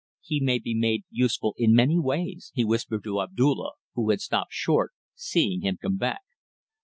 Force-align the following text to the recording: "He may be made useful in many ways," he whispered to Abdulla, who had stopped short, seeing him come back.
"He 0.23 0.39
may 0.39 0.57
be 0.57 0.73
made 0.73 1.03
useful 1.11 1.53
in 1.59 1.75
many 1.75 1.99
ways," 1.99 2.51
he 2.55 2.65
whispered 2.65 3.03
to 3.03 3.21
Abdulla, 3.21 3.73
who 3.93 4.09
had 4.09 4.19
stopped 4.19 4.51
short, 4.51 4.93
seeing 5.13 5.61
him 5.61 5.77
come 5.79 5.97
back. 5.97 6.21